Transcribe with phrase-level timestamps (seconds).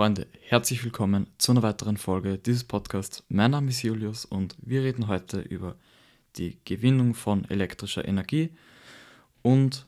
[0.00, 3.22] Freunde, herzlich willkommen zu einer weiteren Folge dieses Podcasts.
[3.28, 5.76] Mein Name ist Julius und wir reden heute über
[6.36, 8.48] die Gewinnung von elektrischer Energie
[9.42, 9.86] und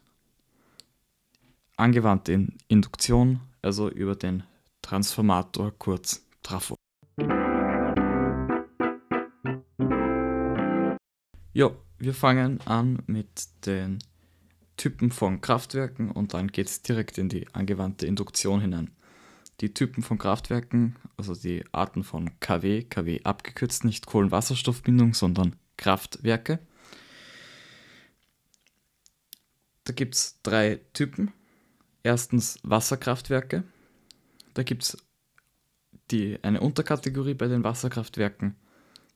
[1.78, 4.42] angewandte Induktion, also über den
[4.82, 6.76] Transformator, kurz Trafo.
[11.54, 13.98] Ja, wir fangen an mit den
[14.76, 18.90] Typen von Kraftwerken und dann geht es direkt in die angewandte Induktion hinein.
[19.60, 26.58] Die Typen von Kraftwerken, also die Arten von KW, KW abgekürzt, nicht Kohlenwasserstoffbindung, sondern Kraftwerke.
[29.84, 31.32] Da gibt es drei Typen.
[32.02, 33.64] Erstens Wasserkraftwerke.
[34.54, 34.96] Da gibt es
[36.42, 38.56] eine Unterkategorie bei den Wasserkraftwerken.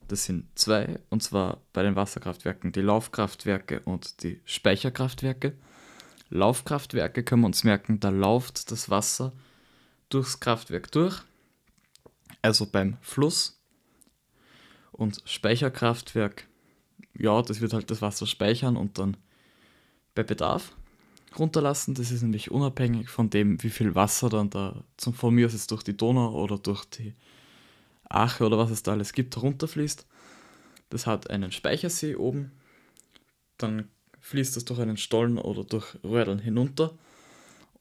[0.07, 5.53] Das sind zwei, und zwar bei den Wasserkraftwerken die Laufkraftwerke und die Speicherkraftwerke.
[6.29, 9.33] Laufkraftwerke können wir uns merken, da läuft das Wasser
[10.09, 11.21] durchs Kraftwerk durch,
[12.41, 13.59] also beim Fluss.
[14.91, 16.47] Und Speicherkraftwerk,
[17.17, 19.17] ja, das wird halt das Wasser speichern und dann
[20.15, 20.75] bei Bedarf
[21.37, 21.93] runterlassen.
[21.93, 25.67] Das ist nämlich unabhängig von dem, wie viel Wasser dann da zum, von mir aus
[25.67, 27.13] durch die Donau oder durch die
[28.09, 30.07] Ache oder was es da alles gibt, runterfließt.
[30.89, 32.51] Das hat einen Speichersee oben.
[33.57, 33.89] Dann
[34.21, 36.97] fließt das durch einen Stollen oder durch Röhrln hinunter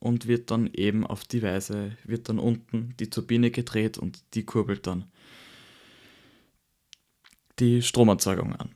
[0.07, 4.45] und wird dann eben auf die Weise, wird dann unten die Turbine gedreht und die
[4.45, 5.05] kurbelt dann
[7.59, 8.71] die Stromerzeugung an.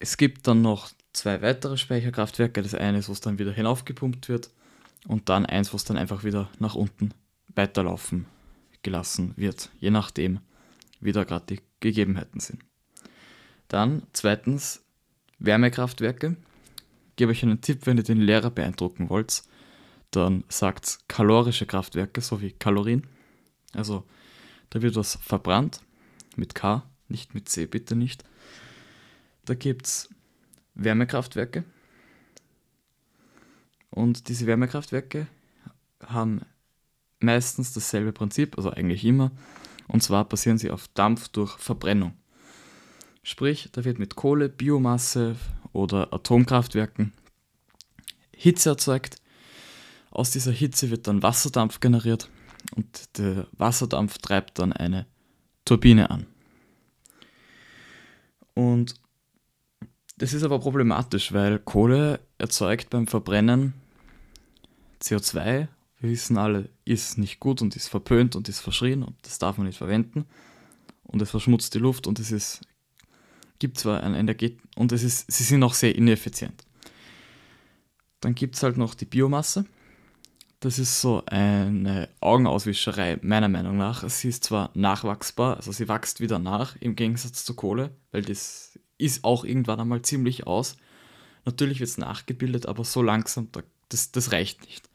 [0.00, 2.62] Es gibt dann noch zwei weitere Speicherkraftwerke.
[2.62, 4.50] Das eine ist, wo es dann wieder hinaufgepumpt wird
[5.06, 7.14] und dann eins, wo es dann einfach wieder nach unten
[7.54, 8.26] weiterlaufen
[8.82, 10.40] gelassen wird, je nachdem,
[10.98, 12.64] wie da gerade die Gegebenheiten sind.
[13.68, 14.82] Dann zweitens
[15.38, 16.36] Wärmekraftwerke
[17.22, 19.44] gebe euch einen Tipp, wenn ihr den Lehrer beeindrucken wollt,
[20.10, 23.06] dann sagt kalorische Kraftwerke sowie Kalorien.
[23.74, 24.02] Also
[24.70, 25.82] da wird was verbrannt
[26.34, 28.24] mit K, nicht mit C, bitte nicht.
[29.44, 30.08] Da gibt es
[30.74, 31.62] Wärmekraftwerke.
[33.90, 35.28] Und diese Wärmekraftwerke
[36.04, 36.40] haben
[37.20, 39.30] meistens dasselbe Prinzip, also eigentlich immer.
[39.86, 42.14] Und zwar basieren sie auf Dampf durch Verbrennung.
[43.22, 45.36] Sprich, da wird mit Kohle, Biomasse
[45.72, 47.12] oder Atomkraftwerken
[48.42, 49.16] Hitze erzeugt.
[50.10, 52.28] Aus dieser Hitze wird dann Wasserdampf generiert
[52.74, 55.06] und der Wasserdampf treibt dann eine
[55.64, 56.26] Turbine an.
[58.54, 58.94] Und
[60.18, 63.74] das ist aber problematisch, weil Kohle erzeugt beim Verbrennen
[65.00, 65.68] CO2.
[66.00, 69.56] Wir wissen alle, ist nicht gut und ist verpönt und ist verschrien und das darf
[69.56, 70.26] man nicht verwenden.
[71.04, 72.60] Und es verschmutzt die Luft und es ist
[73.60, 76.64] gibt zwar ein Energie und es ist, sie sind auch sehr ineffizient.
[78.22, 79.66] Dann gibt es halt noch die Biomasse.
[80.60, 84.08] Das ist so eine Augenauswischerei, meiner Meinung nach.
[84.08, 88.78] Sie ist zwar nachwachsbar, also sie wächst wieder nach, im Gegensatz zur Kohle, weil das
[88.96, 90.76] ist auch irgendwann einmal ziemlich aus.
[91.44, 93.48] Natürlich wird es nachgebildet, aber so langsam,
[93.88, 94.88] das, das reicht nicht.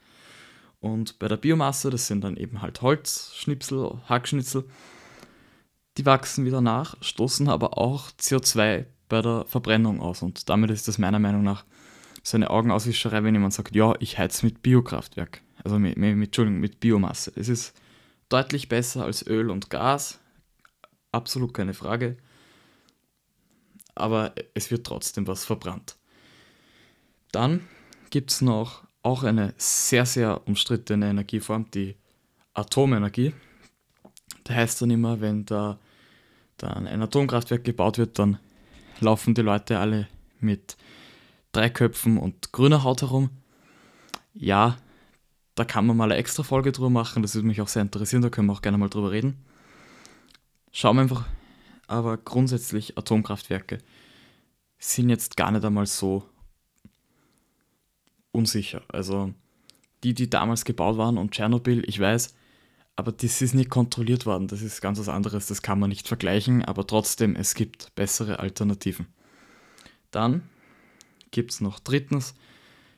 [0.79, 4.63] Und bei der Biomasse, das sind dann eben halt Holzschnipsel, Hackschnitzel,
[5.97, 10.21] die wachsen wieder nach, stoßen aber auch CO2 bei der Verbrennung aus.
[10.21, 11.65] Und damit ist das meiner Meinung nach
[12.27, 15.41] so eine Augenauswischerei, wenn jemand sagt, ja, ich heiz mit Biokraftwerk.
[15.63, 17.31] Also mit, mit, Entschuldigung, mit Biomasse.
[17.37, 17.73] Es ist
[18.27, 20.19] deutlich besser als Öl und Gas.
[21.13, 22.17] Absolut keine Frage.
[23.95, 25.95] Aber es wird trotzdem was verbrannt.
[27.31, 27.65] Dann
[28.09, 31.95] gibt es noch auch eine sehr, sehr umstrittene Energieform, die
[32.53, 33.33] Atomenergie.
[34.43, 35.79] Da heißt dann immer, wenn da
[36.57, 38.37] dann ein Atomkraftwerk gebaut wird, dann
[38.99, 40.09] laufen die Leute alle
[40.41, 40.75] mit
[41.51, 43.29] drei Köpfen und grüner Haut herum.
[44.33, 44.77] Ja,
[45.55, 48.21] da kann man mal eine extra Folge drüber machen, das würde mich auch sehr interessieren,
[48.21, 49.43] da können wir auch gerne mal drüber reden.
[50.71, 51.25] Schauen wir einfach,
[51.87, 53.79] aber grundsätzlich Atomkraftwerke
[54.77, 56.23] sind jetzt gar nicht einmal so
[58.31, 58.83] unsicher.
[58.89, 59.33] Also
[60.03, 62.35] die, die damals gebaut waren und Tschernobyl, ich weiß,
[62.95, 64.47] aber das ist nicht kontrolliert worden.
[64.47, 65.47] Das ist ganz was anderes.
[65.47, 69.07] Das kann man nicht vergleichen, aber trotzdem, es gibt bessere Alternativen.
[70.11, 70.49] Dann
[71.31, 72.35] gibt es noch drittens,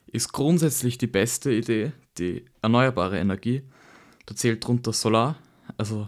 [0.07, 3.63] ist grundsätzlich die beste Idee die erneuerbare Energie.
[4.25, 5.37] Da zählt drunter Solar,
[5.77, 6.07] also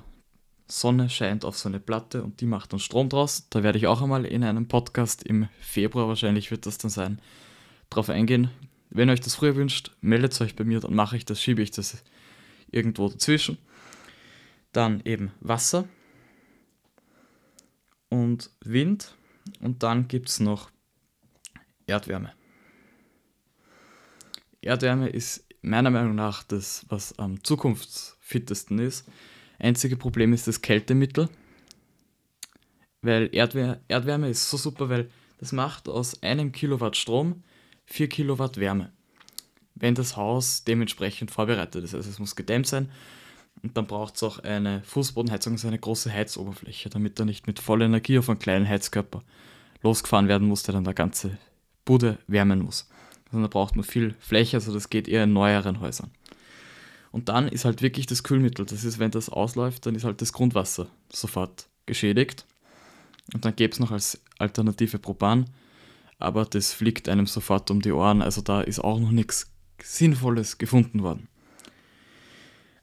[0.68, 3.47] Sonne scheint auf so eine Platte und die macht dann Strom draus.
[3.50, 7.19] Da werde ich auch einmal in einem Podcast im Februar, wahrscheinlich wird das dann sein,
[7.89, 8.50] drauf eingehen.
[8.89, 11.62] Wenn ihr euch das früher wünscht, meldet euch bei mir, dann mache ich das, schiebe
[11.62, 12.03] ich das
[12.71, 13.57] irgendwo dazwischen.
[14.71, 15.88] Dann eben Wasser
[18.09, 19.15] und Wind
[19.59, 20.70] und dann gibt es noch
[21.91, 22.31] Erdwärme.
[24.61, 27.38] Erdwärme ist meiner Meinung nach das, was am
[28.19, 29.07] fittesten ist.
[29.59, 31.29] Einzige Problem ist das Kältemittel,
[33.01, 35.09] weil Erdwär Erdwärme ist so super, weil
[35.39, 37.43] das macht aus einem Kilowatt Strom
[37.88, 38.93] 4 Kilowatt Wärme.
[39.75, 41.95] Wenn das Haus dementsprechend vorbereitet ist.
[41.95, 42.89] Also es muss gedämmt sein
[43.63, 47.59] und dann braucht es auch eine Fußbodenheizung, also eine große Heizoberfläche, damit er nicht mit
[47.59, 49.23] voller Energie auf einen kleinen Heizkörper
[49.83, 51.38] losgefahren werden muss, der dann der ganze
[51.91, 52.88] Bude wärmen muss.
[53.25, 56.09] Also da braucht man viel Fläche, also das geht eher in neueren Häusern.
[57.11, 58.65] Und dann ist halt wirklich das Kühlmittel.
[58.65, 62.45] Das ist, wenn das ausläuft, dann ist halt das Grundwasser sofort geschädigt.
[63.33, 65.49] Und dann gäbe es noch als Alternative Propan,
[66.17, 68.21] aber das fliegt einem sofort um die Ohren.
[68.21, 69.51] Also da ist auch noch nichts
[69.83, 71.27] Sinnvolles gefunden worden.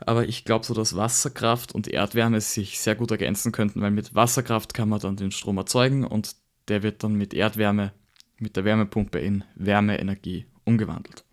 [0.01, 4.15] Aber ich glaube so, dass Wasserkraft und Erdwärme sich sehr gut ergänzen könnten, weil mit
[4.15, 6.37] Wasserkraft kann man dann den Strom erzeugen und
[6.69, 7.93] der wird dann mit Erdwärme,
[8.39, 11.25] mit der Wärmepumpe in Wärmeenergie umgewandelt.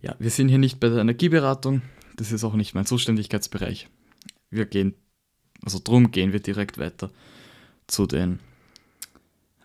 [0.00, 1.82] Ja, wir sind hier nicht bei der Energieberatung,
[2.16, 3.88] das ist auch nicht mein Zuständigkeitsbereich.
[4.50, 4.94] Wir gehen,
[5.62, 7.10] also drum gehen wir direkt weiter
[7.86, 8.40] zu den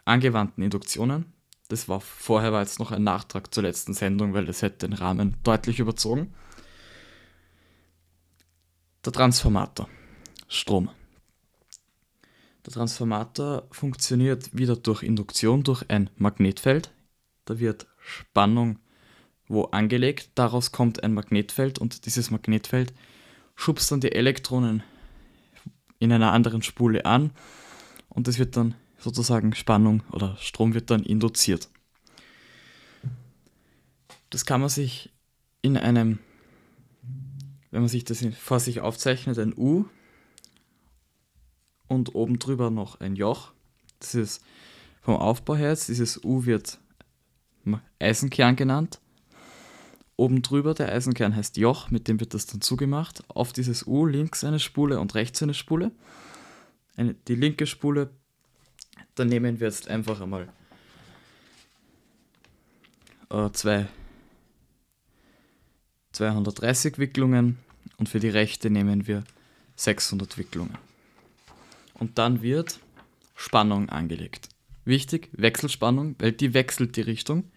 [0.05, 1.25] angewandten Induktionen.
[1.69, 4.93] Das war vorher war jetzt noch ein Nachtrag zur letzten Sendung, weil das hätte den
[4.93, 6.33] Rahmen deutlich überzogen.
[9.05, 9.89] Der Transformator.
[10.47, 10.89] Strom.
[12.65, 16.91] Der Transformator funktioniert wieder durch Induktion durch ein Magnetfeld.
[17.45, 18.79] Da wird Spannung
[19.47, 22.93] wo angelegt, daraus kommt ein Magnetfeld und dieses Magnetfeld
[23.55, 24.83] schubst dann die Elektronen
[25.99, 27.31] in einer anderen Spule an
[28.09, 31.69] und es wird dann sozusagen Spannung oder Strom wird dann induziert.
[34.29, 35.11] Das kann man sich
[35.61, 36.19] in einem
[37.71, 39.85] wenn man sich das vor sich aufzeichnet, ein U
[41.93, 43.51] und oben drüber noch ein Joch.
[43.99, 44.43] Das ist
[45.01, 46.79] vom Aufbau her, dieses U wird
[47.99, 48.99] Eisenkern genannt.
[50.15, 53.23] Oben drüber der Eisenkern heißt Joch, mit dem wird das dann zugemacht.
[53.29, 55.91] Auf dieses U links eine Spule und rechts eine Spule.
[56.95, 58.11] Eine, die linke Spule,
[59.15, 60.49] da nehmen wir jetzt einfach einmal
[63.31, 63.87] äh, zwei
[66.11, 67.57] 230 Wicklungen
[67.97, 69.23] und für die rechte nehmen wir
[69.75, 70.77] 600 Wicklungen.
[71.93, 72.79] Und dann wird
[73.35, 74.49] Spannung angelegt.
[74.85, 77.51] Wichtig, Wechselspannung, weil die wechselt die Richtung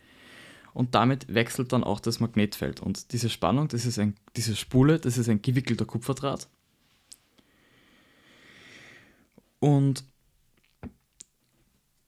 [0.74, 2.80] und damit wechselt dann auch das Magnetfeld.
[2.80, 6.48] Und diese Spannung, das ist ein, diese Spule, das ist ein gewickelter Kupferdraht.
[9.58, 10.04] Und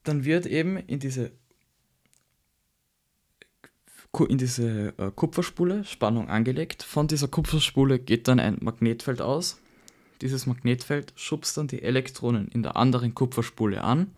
[0.05, 1.33] dann wird eben in diese
[4.29, 6.83] in diese äh, Kupferspule Spannung angelegt.
[6.83, 9.61] Von dieser Kupferspule geht dann ein Magnetfeld aus.
[10.21, 14.11] Dieses Magnetfeld schubst dann die Elektronen in der anderen Kupferspule an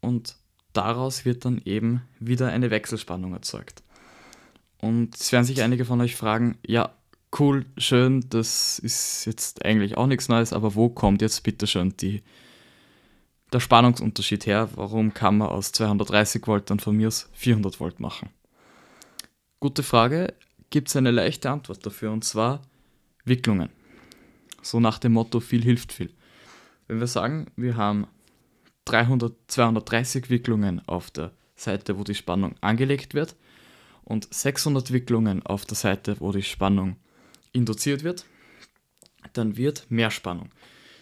[0.00, 0.36] und
[0.72, 3.82] daraus wird dann eben wieder eine Wechselspannung erzeugt.
[4.78, 6.94] Und es werden sich einige von euch fragen, ja,
[7.38, 11.96] cool, schön, das ist jetzt eigentlich auch nichts Neues, aber wo kommt jetzt bitte schon
[11.96, 12.22] die,
[13.52, 14.68] der Spannungsunterschied her?
[14.74, 18.28] Warum kann man aus 230 Volt dann von mir aus 400 Volt machen?
[19.60, 20.34] Gute Frage.
[20.68, 22.60] Gibt es eine leichte Antwort dafür und zwar
[23.24, 23.70] Wicklungen.
[24.66, 26.12] So nach dem Motto, viel hilft viel.
[26.88, 28.08] Wenn wir sagen, wir haben
[28.86, 33.36] 300, 230 Wicklungen auf der Seite, wo die Spannung angelegt wird
[34.02, 36.96] und 600 Wicklungen auf der Seite, wo die Spannung
[37.52, 38.26] induziert wird,
[39.34, 40.50] dann wird mehr Spannung.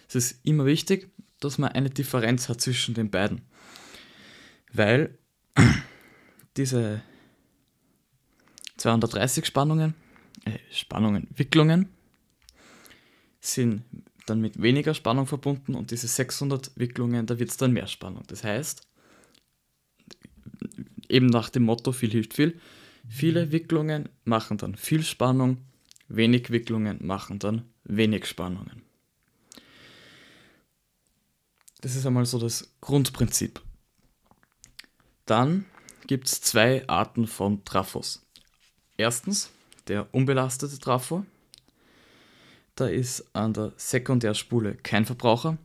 [0.09, 3.41] Es ist immer wichtig, dass man eine Differenz hat zwischen den beiden,
[4.75, 5.19] weil
[6.59, 7.01] diese
[8.77, 9.95] 230 Spannungen,
[10.45, 11.94] äh, Spannungen, Wicklungen
[13.47, 13.83] sind
[14.27, 18.23] dann mit weniger Spannung verbunden und diese 600 Wicklungen, da wird es dann mehr Spannung.
[18.27, 18.87] Das heißt,
[21.09, 22.59] eben nach dem Motto viel hilft viel,
[23.09, 25.59] viele Wicklungen machen dann viel Spannung,
[26.09, 28.83] wenig Wicklungen machen dann wenig Spannungen.
[31.83, 33.61] Das ist einmal so das Grundprinzip.
[35.27, 35.67] Dann
[36.07, 38.25] gibt es zwei Arten von Trafos.
[38.97, 39.51] Erstens
[39.89, 41.27] der unbelastete Trafo.
[42.75, 45.59] Da ist an der Sekundärspule kein Verbraucher.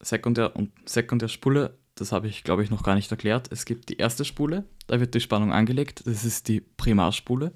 [0.00, 3.50] Sekundär- und Sekundärspule, das habe ich glaube ich noch gar nicht erklärt.
[3.50, 7.52] Es gibt die erste Spule, da wird die Spannung angelegt, das ist die Primarspule.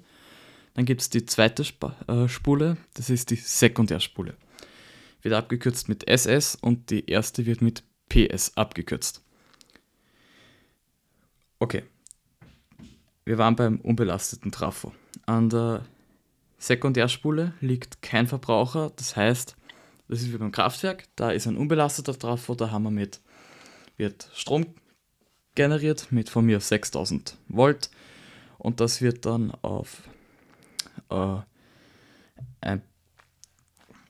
[0.73, 4.35] Dann gibt es die zweite Sp äh, Spule, das ist die Sekundärspule.
[5.21, 9.23] Wird abgekürzt mit SS und die erste wird mit PS abgekürzt.
[11.59, 11.83] Okay,
[13.25, 14.93] wir waren beim unbelasteten Trafo.
[15.25, 15.85] An der
[16.57, 19.55] Sekundärspule liegt kein Verbraucher, das heißt,
[20.07, 23.19] das ist wie beim Kraftwerk, da ist ein unbelasteter Trafo, da haben wir mit,
[23.97, 24.65] wird Strom
[25.55, 27.89] generiert mit von mir 6000 Volt
[28.57, 30.03] und das wird dann auf
[31.09, 31.37] äh,
[32.61, 32.81] ein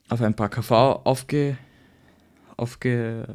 [0.10, 1.58] auf ein paar kV aufge,
[2.56, 3.25] aufge,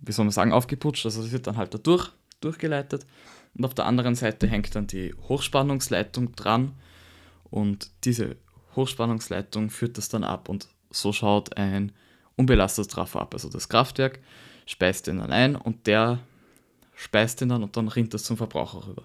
[0.00, 1.04] wie soll man sagen, aufgeputscht.
[1.06, 3.06] Also es wird dann halt da durch, durchgeleitet.
[3.54, 6.72] Und auf der anderen Seite hängt dann die Hochspannungsleitung dran.
[7.52, 8.36] Und diese
[8.74, 10.48] Hochspannungsleitung führt das dann ab.
[10.48, 11.92] Und so schaut ein
[12.36, 13.34] unbelastetes Trafo ab.
[13.34, 14.18] Also das Kraftwerk
[14.66, 16.18] speist den dann ein und der
[16.94, 19.04] speist den dann und dann rinnt das zum Verbraucher rüber.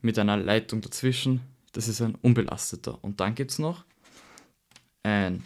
[0.00, 1.40] Mit einer Leitung dazwischen,
[1.72, 2.98] das ist ein unbelasteter.
[3.02, 3.84] Und dann gibt es noch
[5.02, 5.44] ein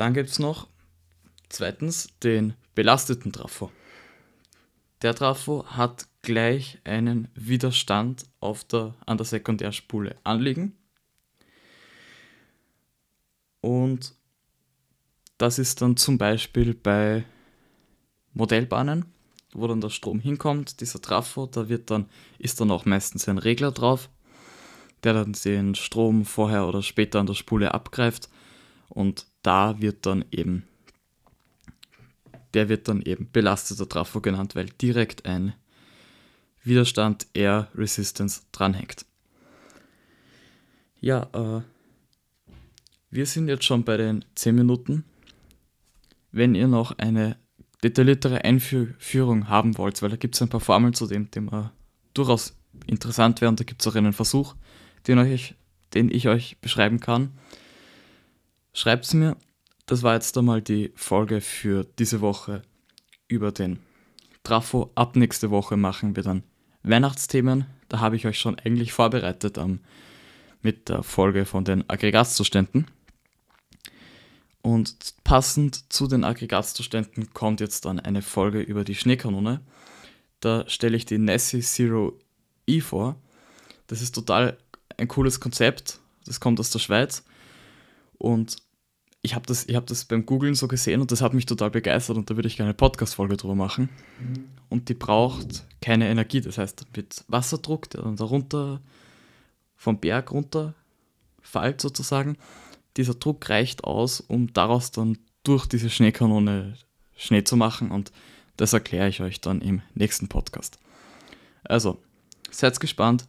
[0.00, 0.66] Dann gibt es noch
[1.50, 3.70] zweitens den belasteten Trafo.
[5.02, 10.76] Der Trafo hat gleich einen Widerstand auf der, an der Sekundärspule anliegen.
[13.62, 14.14] Und
[15.38, 17.24] das ist dann zum Beispiel bei
[18.34, 19.06] Modellbahnen,
[19.52, 22.06] wo dann der Strom hinkommt, dieser Trafo, da wird dann,
[22.38, 24.10] ist dann auch meistens ein Regler drauf,
[25.02, 28.28] der dann den Strom vorher oder später an der Spule abgreift
[28.88, 30.66] und da wird dann eben,
[32.54, 35.54] der wird dann eben belasteter Trafo genannt, weil direkt ein
[36.62, 39.06] Widerstand Air Resistance dranhängt.
[41.00, 41.62] Ja, äh,
[43.10, 45.04] wir sind jetzt schon bei den 10 Minuten.
[46.32, 47.36] Wenn ihr noch eine
[47.82, 51.72] detailliertere Einführung haben wollt, weil da gibt es ein paar Formeln zu dem Thema
[52.14, 52.54] durchaus
[52.86, 54.54] interessant wäre und da gibt es auch einen Versuch,
[55.06, 55.54] den, euch,
[55.94, 57.32] den ich euch beschreiben kann.
[58.72, 59.36] Schreibt es mir.
[59.90, 62.62] Das war jetzt einmal die Folge für diese Woche
[63.26, 63.80] über den
[64.44, 64.92] Trafo.
[64.94, 66.44] Ab nächste Woche machen wir dann
[66.84, 67.66] Weihnachtsthemen.
[67.88, 69.80] Da habe ich euch schon eigentlich vorbereitet um,
[70.62, 72.86] mit der Folge von den Aggregatzuständen.
[74.62, 74.94] Und
[75.24, 79.60] passend zu den Aggregatzuständen kommt jetzt dann eine Folge über die Schneekanone.
[80.38, 82.16] Da stelle ich die Nessie Zero
[82.64, 83.16] E vor.
[83.88, 84.56] Das ist total
[84.98, 85.98] ein cooles Konzept.
[86.26, 87.24] Das kommt aus der Schweiz.
[88.18, 88.69] Und
[89.22, 92.16] ich habe das, hab das beim Googlen so gesehen und das hat mich total begeistert
[92.16, 93.90] und da würde ich gerne eine Podcast-Folge drüber machen.
[94.18, 94.44] Mhm.
[94.68, 96.40] Und die braucht keine Energie.
[96.40, 98.80] Das heißt, mit Wasserdruck, der dann darunter
[99.76, 100.74] vom Berg runter
[101.42, 102.36] fällt sozusagen,
[102.96, 106.76] dieser Druck reicht aus, um daraus dann durch diese Schneekanone
[107.16, 108.12] Schnee zu machen und
[108.56, 110.78] das erkläre ich euch dann im nächsten Podcast.
[111.64, 112.02] Also,
[112.50, 113.26] seid gespannt,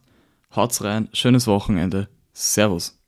[0.54, 2.98] haut's rein, schönes Wochenende, Servus.